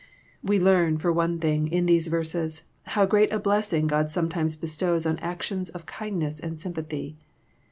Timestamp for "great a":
3.05-3.37